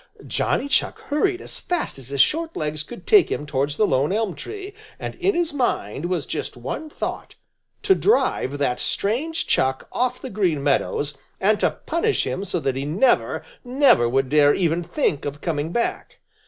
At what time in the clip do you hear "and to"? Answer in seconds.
11.39-11.77